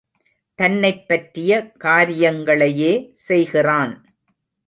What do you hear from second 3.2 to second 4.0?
செய்கிறான்.